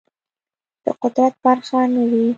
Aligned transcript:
د 0.85 0.85
قدرت 1.01 1.33
برخه 1.43 1.79
نه 1.93 2.03
وي 2.09 2.25